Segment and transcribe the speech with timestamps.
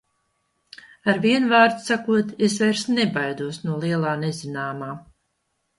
[1.13, 4.95] Ar vienu vārdu sakot, es vairs nebaidos no lielā nezināmā.